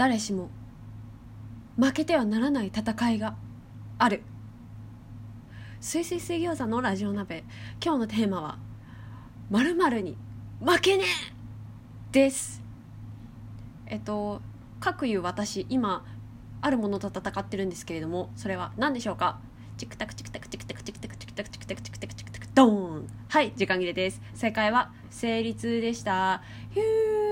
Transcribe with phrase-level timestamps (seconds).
[0.00, 0.48] 誰しも
[1.76, 3.36] 負けてはならない戦いが
[3.98, 4.22] ある。
[5.78, 7.44] すいすい水餃子のラジオ鍋。
[7.84, 8.58] 今日のテーマは
[9.50, 10.16] 「まるに
[10.58, 12.62] 負けねえ!」です。
[13.84, 14.40] えっと
[14.80, 16.06] かくいう私今
[16.62, 19.38] あるものと戦ってるんですけれどもそれは何でしょうか？
[19.76, 23.06] チクタクチクタクチクタクチクタクチクタクチクタクチクタクチクタクドーン。
[23.28, 24.22] はい時間切れです。
[24.32, 26.40] 正解は成立でした。
[26.70, 27.29] ヒュー。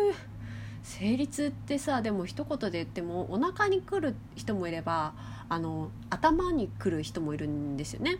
[0.99, 5.15] 成立ってさでも一言で言ってもお腹に来る人もいれば
[5.49, 8.19] あの頭に来る人もいるんですよね。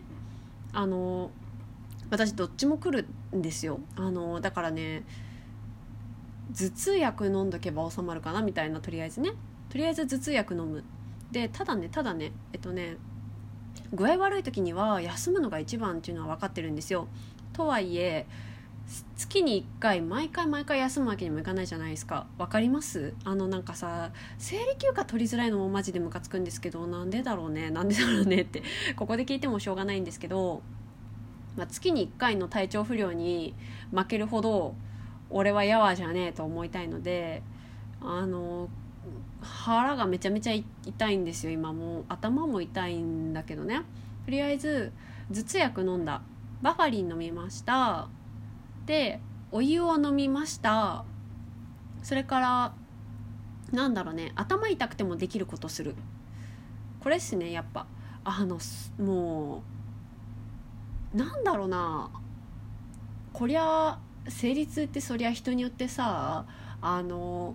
[0.71, 1.31] あの
[2.09, 3.79] 私どっちも来るんですよ。
[3.95, 5.03] あのだからね
[6.55, 9.31] 頭痛薬飲んどけば収まるかなみたいなとりあえずね。
[9.69, 10.83] とりあえず頭痛薬飲む。
[11.31, 12.95] でただねただねえっとね
[13.93, 17.07] 具合悪い時には休むのが一番っていうのは分かってるんですよ。
[17.51, 18.25] とはいえ
[19.15, 22.25] 月に1回毎回毎回休むわけにもいかないじゃないですか。
[22.37, 23.13] 分かります？
[23.23, 27.69] あのなんかさ生理休暇取りづらいのもマジでムカつくんですけどなんでだろうね？
[27.69, 28.63] なんでだろうねって
[28.95, 30.63] ここで聞いてもしょうがないんですけど、
[31.55, 33.53] まあ、月に1回の体調不良に
[33.91, 34.73] 負けるほど
[35.29, 37.43] 俺はやわじゃねえと思いたいので
[38.01, 38.69] あの
[39.41, 41.99] 腹がめちゃめちゃ痛いんですよ今も。
[41.99, 43.83] う頭も痛いんだけどね。
[44.25, 44.91] とりあえず
[45.31, 46.21] 頭痛薬飲んだ。
[46.61, 48.09] バファリン飲みました。
[48.89, 49.19] で
[49.51, 51.05] お湯を飲みました。
[52.01, 52.73] それから
[53.71, 55.93] なんだろうね頭痛くてもできることする。
[56.99, 57.85] これっすねやっぱ。
[58.23, 58.57] あの
[58.97, 59.61] も
[61.13, 62.09] うなんだろうな。
[63.31, 66.45] こりゃ生理痛ってそりゃ人によってさ
[66.81, 67.53] あの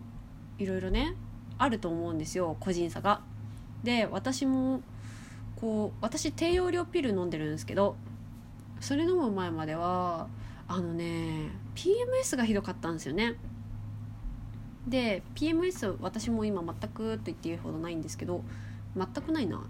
[0.58, 1.16] いろいろね
[1.58, 3.22] あると思うんですよ個人差が。
[3.82, 4.82] で私も
[5.56, 7.96] こう私低用量ピル飲んでるんですけど
[8.78, 10.28] それ飲む前までは
[10.68, 13.36] あのね PMS がひどかったんですよね。
[14.86, 18.42] で PMS 私も今全くと言っていいほどないんですけど
[18.96, 19.62] 全くないな。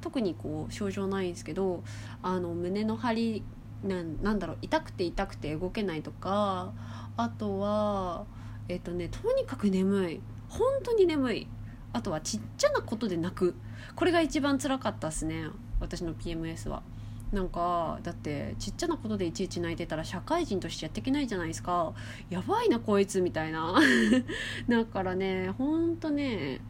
[0.00, 1.84] 特にこう症状ないんですけど
[2.22, 3.44] あの胸の張り
[3.84, 4.02] な
[4.32, 6.72] んだろう痛くて痛くて動けないとか
[7.16, 8.26] あとは
[8.68, 10.20] えっ、とねとにかく眠い。
[10.48, 11.48] 本当に眠い。
[11.92, 13.54] あとはちっちゃなことで泣く。
[13.96, 15.46] これが一番辛かったっすね。
[15.80, 16.82] 私の PMS は。
[17.32, 21.94] なんかだってちっちゃなことでいちいち泣いてたら社会人としてやっていけないじゃないですか。
[22.28, 23.74] やばいなこいつみたいな。
[24.68, 26.60] だからねほんとね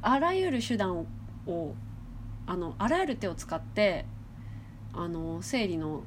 [0.00, 1.06] あらゆる手段
[1.46, 1.74] を
[2.46, 4.06] あのあらゆる手を使って
[4.94, 6.02] あの生理の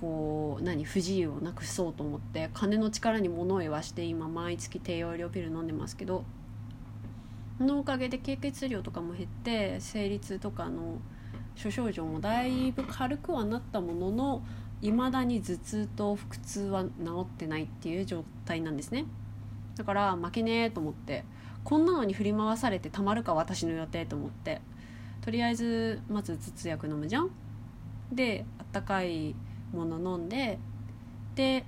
[0.00, 6.24] こう何不自由をなくそうと思って金の力に物を言わして今毎月低用量ピル飲んでますけど
[7.58, 10.98] そのおかげで経血量とかも減って生理痛とかの
[11.56, 14.42] 諸症状もだいぶ軽くはなったものの
[14.82, 16.90] いまだに頭痛と腹痛は治
[17.22, 19.06] ってないっていう状態なんですね。
[19.74, 21.24] だから負けねえと思って
[21.64, 24.60] こんなのに振り回されてたまるか私の予定と思って
[25.20, 27.30] とりあえずまず頭痛薬飲むじゃん。
[28.12, 29.34] であったかい
[29.72, 30.58] もの飲んで
[31.34, 31.64] で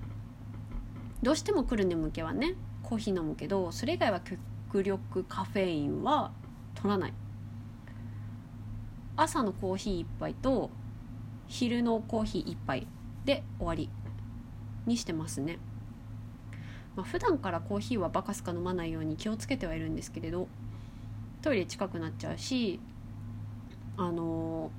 [1.23, 6.31] どうしても来る眠気はねコーヒー飲むけどそれ以外は極力カフェインは
[6.75, 7.15] 取らない。
[9.21, 10.71] 朝のコーヒー1杯と
[11.49, 12.87] 昼のコーヒー1杯
[13.25, 13.91] で終わり
[14.87, 15.59] にしてますね、
[16.95, 20.47] まあ、普段からコーヒーはバカすか飲まないように気をつけてはいるんですけれど
[21.43, 22.79] トイレ近くなっちゃうし
[23.97, 24.71] あの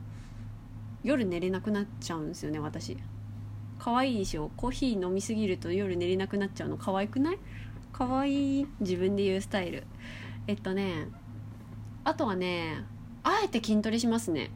[1.04, 2.98] ー、夜寝れなくなっちゃうんですよね私。
[3.78, 4.52] 可愛いでしょ？
[4.56, 7.40] コーヒー飲みすぎると夜寝れなくなっちゃうの可愛くない？
[7.92, 9.84] 可愛い自分で言うスタイル。
[10.48, 11.10] えっとね
[12.06, 12.86] あとはね
[13.24, 14.50] あえて筋トレしますね。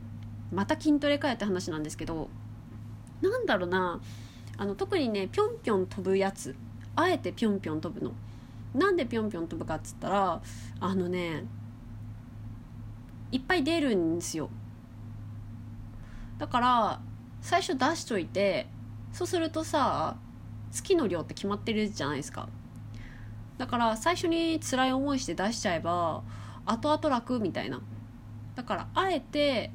[0.51, 2.29] また筋トレかやって話なんですけど
[3.21, 3.99] なんだろうな。
[4.57, 6.55] あの特にねぴょんぴょん飛ぶやつ。
[6.95, 8.13] あえてぴょんぴょん飛ぶの。
[8.75, 10.41] なんでぴょんぴょん飛ぶかっつったら
[10.79, 11.43] あのね
[13.31, 14.49] いっぱい出るんですよ。
[16.37, 17.01] だから
[17.41, 18.67] 最初出しといて
[19.11, 20.17] そうするとさ
[20.71, 22.47] 月の量って決まってるじゃないですか。
[23.57, 26.23] だから最初に辛い思いして出しちゃえば
[26.65, 27.81] 後々楽みたいな。
[28.55, 29.71] だからあえて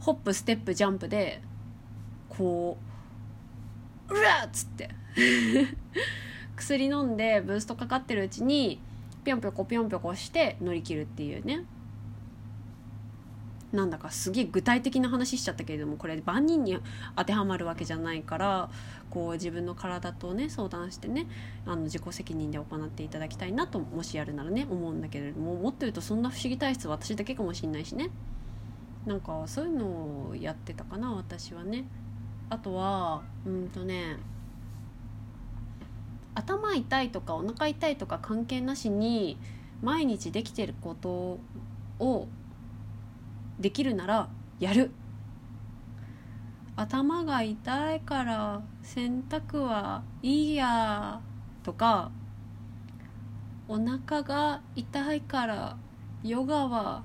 [0.00, 1.40] ホップステップジャンプで
[2.28, 2.76] こ
[4.08, 4.90] ううわっつって。
[6.56, 8.80] 薬飲んでブーストかかってるうちに
[9.24, 11.64] ぴょんぴょこぴょんぴょこして乗り切るっていうね。
[13.74, 16.78] なんだかすげえ具体的な話しちゃったけれどもこれ万人に
[17.16, 18.70] 当てはまるわけじゃないから
[19.10, 21.26] こう自分の体とね相談してね
[21.66, 28.10] あの自己責任で行っていただきたいなともしやるならね思うんだけれどももっと言うとそんな不思議体質は私だけかもしんないしね。
[29.06, 29.84] なんかそういうの
[30.30, 31.84] をやってたかな私はね。
[32.50, 34.18] あとはうんとね
[36.34, 39.38] 頭痛いとかお腹痛いとか関係なしに
[39.82, 41.38] 毎日できてること
[41.98, 42.28] を
[43.58, 44.28] できるなら
[44.58, 44.90] やる。
[46.76, 51.20] 頭が痛いから洗濯はいいや
[51.62, 52.10] とか
[53.68, 55.76] お腹が痛いから
[56.24, 57.04] ヨガは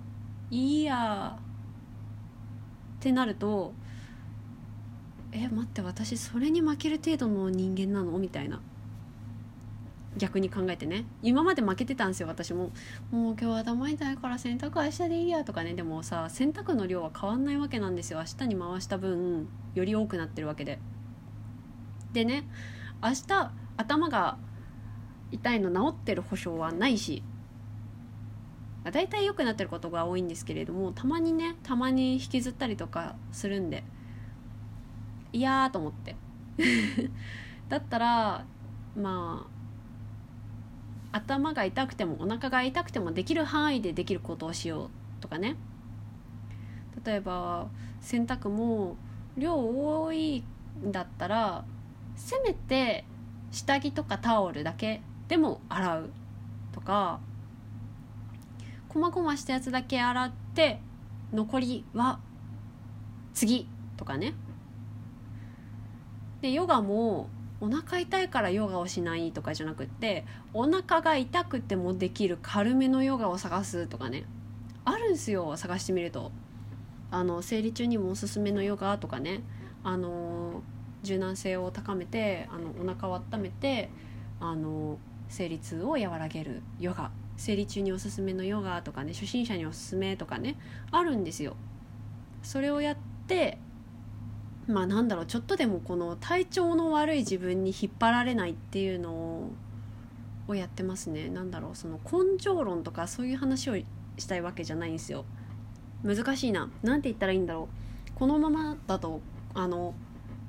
[0.50, 1.38] いいや
[2.98, 3.74] ってなると
[5.32, 8.18] え待って私それに負ける程度の人間なの？
[8.18, 8.60] みたいな。
[10.18, 11.06] 逆に考えてね。
[11.22, 12.72] 今まで負けてたんですよ私も。
[13.12, 15.74] もう今日頭痛いから洗濯明日でいいやとかね。
[15.74, 18.20] でもさ洗濯の量は変わんないわけなんですよ。
[18.20, 20.80] 明日に回した分より多くなってるわけで。
[22.14, 22.48] でね
[23.04, 24.38] 明日頭が
[25.32, 27.24] 痛いの治ってる保証はないし
[28.92, 33.84] 大体良くなってることが多いんですけれどもたまにねたまに引きずったりとかするんで
[35.32, 36.16] いやーと思って。
[37.70, 38.46] だったら
[38.96, 39.59] まあ
[41.12, 44.90] 頭が痛くてもお腹が痛くてもできる範囲でできることをしよう
[45.22, 45.56] とかね。
[47.06, 47.68] 例えば
[48.02, 48.96] 洗濯も
[49.38, 50.44] 量多い
[50.86, 51.64] んだったら
[52.16, 53.06] せめて
[53.52, 56.10] 下着とかタオルだけでも洗う
[56.74, 57.20] とか
[58.90, 60.80] こまごましたやつだけ洗って
[61.32, 62.20] 残りは
[63.34, 63.68] 次
[63.98, 64.34] とかね。
[66.42, 67.30] でヨガも
[67.62, 74.26] お腹痛いからヨガをしないとかじゃなくってお腹が痛くてもできる軽めのヨガを探すとかね。
[74.86, 76.32] あるんすよ探してみると。
[77.12, 79.42] あの生理中にもおすすめのヨガとかね。
[79.84, 80.62] あの
[81.04, 83.90] 柔軟性を高めてあのお腹を温めて
[84.40, 84.98] あの
[85.30, 87.12] 生理痛を和らげるヨガ。
[87.38, 90.58] 生理中におすすめのヨガとかね初心者におすすめとかね
[90.92, 91.56] あるんですよ。
[92.44, 92.98] それをやっ
[93.28, 93.58] て
[94.70, 99.50] まあなんだろうちょっとでもこの体調の悪い自分に引っ張られないっていうの
[100.48, 101.28] をやってますね。
[101.28, 103.76] なんだろうその根性論とかそういう話を
[104.18, 105.26] したいわけじゃないんですよ。
[106.04, 106.70] 難しいな。
[106.84, 107.68] 何て言ったらいいんだろ
[108.08, 108.12] う。
[108.14, 109.22] このままだと
[109.56, 109.96] あの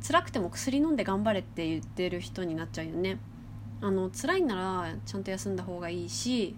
[0.07, 3.19] 辛くても薬飲んで頑張れって言ってる人になっちゃうよね。
[3.81, 6.55] あの辛いならちゃんと休んだ方がいいし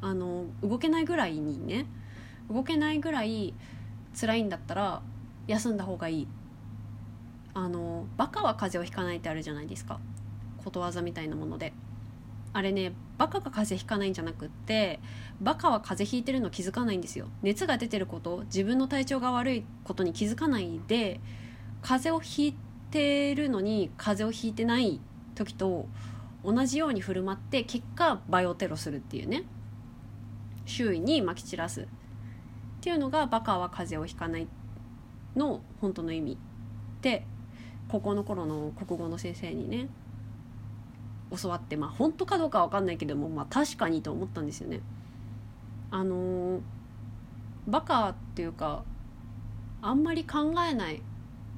[0.00, 1.86] あの動けないぐらいにね。
[2.48, 3.52] 動けないぐらい
[4.14, 5.02] 辛いんだったら
[5.48, 6.28] 休んだ方がいい。
[7.54, 10.00] あのバカは風邪をひかないってあるじゃないですか。
[10.62, 11.72] ことわざみたいなもので。
[12.56, 15.00] あれねバカが風邪ひかないんじゃなくって
[15.40, 17.26] バカは風邪ひいてるの気づかないんですよ。
[17.42, 21.20] 熱が出てること自分の体調が悪いことに気づかないで
[21.82, 22.56] 風邪をひい
[22.92, 25.00] てるのに風邪をひいてない
[25.34, 25.88] 時と
[26.44, 29.42] 同じように振る舞って結果バイオテロするっていうね。
[30.64, 31.80] 周囲にまき散らす。
[31.82, 31.86] っ
[32.82, 34.46] ていうのがバカは風邪をひかない
[35.34, 36.38] の本当の意味。
[37.02, 37.26] で
[37.94, 39.88] 高校の頃の国語の先生にね
[41.40, 44.80] 教わってまあ本当かどうかわかんないけどもまあ確かにと思ったんですよね。
[45.92, 46.60] あのー、
[47.68, 48.82] バカっていうか
[49.80, 51.02] あんまり考えない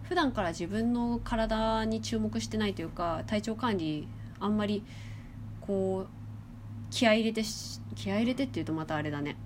[0.02, 4.06] 普段から自分の体に注目してないというか体調管理
[4.38, 4.84] あんまり
[5.62, 6.08] こう
[6.90, 7.48] 気合い入れて
[7.94, 9.38] 気合い入れてっていうとまたあれだね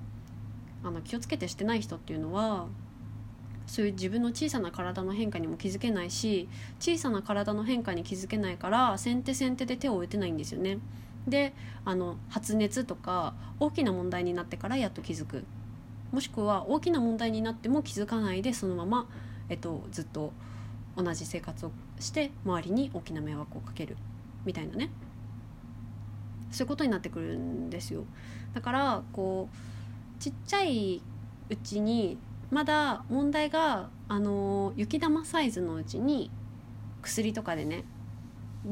[0.82, 2.66] あの気をつけてしてない人っていうのは
[3.70, 6.48] そういう自分の小さな体の変化にも気づけないし
[6.80, 10.78] 小さな体の変化に気づけないから先手先手で手を打てないんですよね。
[11.28, 15.44] であの発熱とか大きな問題になってからやっと気づく。
[16.10, 19.08] もしくは大きな問題になっても気づかないでそのまま、
[19.48, 20.32] えっと、ずっと
[20.96, 23.96] 同じ生活をして周りに大きな迷惑をかける。
[24.44, 24.90] みたいなね。
[26.50, 28.04] そういうことになってくるんですよ。
[28.52, 31.00] だからこうちっちゃい
[31.48, 32.18] うちに
[32.50, 36.30] まだ問題があの雪玉サイズのうちに
[37.02, 37.84] 薬とかでね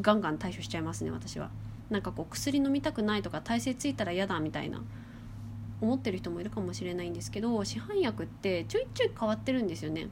[0.01, 1.51] ガンガン対処しちゃいますね私は。
[1.91, 4.83] なんかこう薬飲みたくないとか耐性ついたら嫌だみたいな
[5.81, 10.09] 思ってる人もいるかもしれないんですけど市販薬ってちょいちょい変わってるんですよね。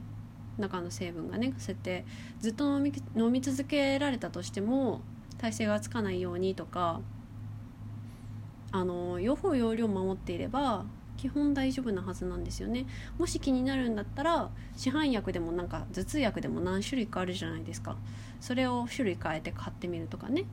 [0.57, 2.05] 中の成分がねそうやって
[2.39, 5.01] ずっと飲み飲み続けられたとしても
[5.37, 6.99] 耐性がつかないようにとか
[8.71, 10.85] あの用法用量守っていれば
[11.17, 12.85] 基本大丈夫なはずなんですよね。
[13.17, 17.97] もし気になるんだったら市販薬でもなんか頭痛薬でも何種類かあるじゃないですか。
[18.39, 20.45] それを種類変えて買ってみるとかね。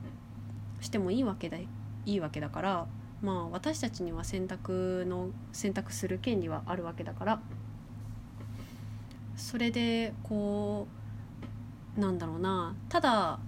[0.80, 1.66] してもいいわけだい
[2.06, 2.86] いわけだから
[3.22, 7.40] まあ私たちには選択の選択する権利はあるわけだから。
[9.36, 10.86] それでこ
[11.96, 12.74] うなんだろうな。
[12.88, 13.38] ただ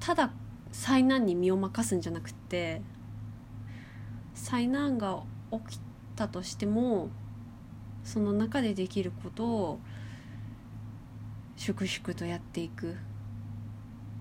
[0.00, 0.30] ただ
[0.72, 2.82] 災難に身を任すんじゃなくて
[4.34, 5.80] 災難が起き
[6.16, 7.10] たとしても
[8.04, 9.80] その中でできることを
[11.56, 12.96] 粛々とやっていく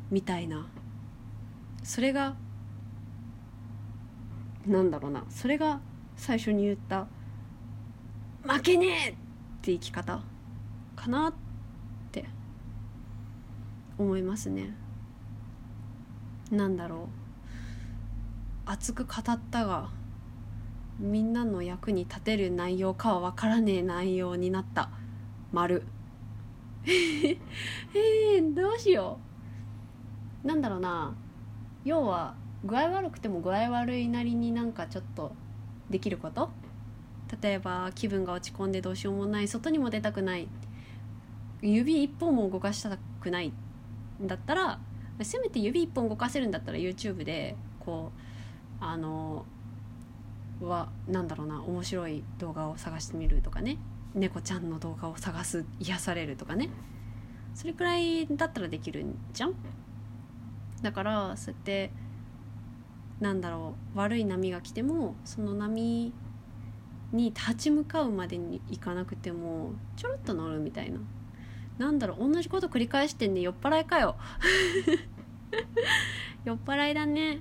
[0.10, 0.68] みたいな。
[1.84, 2.36] それが
[4.66, 5.24] なんだろうな。
[5.30, 5.80] それが
[6.16, 7.08] 最初に言った
[8.44, 9.14] 「負けねえ!」っ
[9.62, 10.22] て生き方
[10.96, 11.34] かなっ
[12.12, 12.26] て
[13.98, 14.76] 思いますね。
[16.52, 17.10] なんだろ
[18.66, 18.70] う。
[18.70, 19.90] 熱く語ったが
[21.00, 24.90] みんなの役に立てる内容かは分からねえ内容になった。
[25.52, 25.84] 丸。
[26.88, 29.20] えー、どうしよ
[30.44, 30.48] う。
[30.48, 31.16] なんだろうな。
[31.86, 32.36] 要は
[32.66, 35.34] 具合悪くても具合悪いなりになんかちょっと
[35.90, 36.50] できること？
[37.42, 39.48] 例えば気分が落ち込んでどうしようもない。
[39.48, 40.48] 外にも出たくない。
[41.62, 43.52] 指一本も動かしたくない。
[44.22, 44.80] だったら
[45.22, 48.12] せめて指一本動かせるんだったら YouTube でこ
[48.82, 49.46] うあの
[50.62, 53.78] はなんだろうな面白い動画を探してみるとかね。
[54.16, 56.70] 猫ちゃんの動画を探す癒されるとかね。
[57.54, 59.54] それくらいだったらできるんじゃん？
[60.82, 61.92] だからそうやって
[63.20, 66.14] なんだろう悪い波が来てもその波
[67.12, 71.00] に立ち向かうまでにいかなくてもちょろっと乗るみたいな。
[71.78, 74.16] なんだろう同じこと繰り返してんね酔っ払いかよ。
[76.44, 77.40] 酔っ払いだね。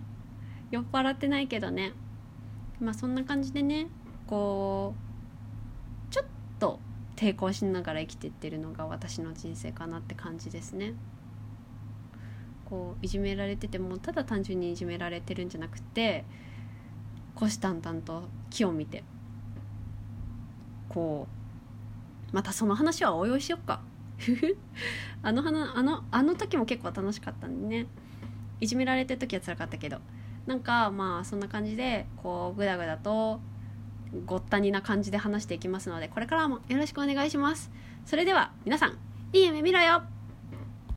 [0.70, 1.92] 酔っ払ってないけどね。
[2.80, 3.88] まあそんな感じでね
[4.26, 4.94] こ
[6.10, 6.26] うちょっ
[6.58, 6.78] と
[7.16, 10.94] 抵抗しながら生きてってるのが私の人生かなって感じですね。
[12.66, 16.24] こういじめられててもただ単純にいじめられてるんじゃなくて
[17.36, 19.04] 虎視眈々と木を見て
[20.88, 21.28] こ
[22.32, 23.80] うまたその話は応用しよっか
[25.22, 27.86] あの花あのあの時も結構楽しかったんでね
[28.60, 30.00] いじめられてる時は辛かったけど
[30.46, 33.40] なんかまあそんな感じでこうグダグダと
[34.24, 37.70] ごったにな感じで話していきますのでこれからもよろしくお願いします。
[38.04, 38.98] それでは皆さん
[39.32, 40.15] いい夢見ろよ。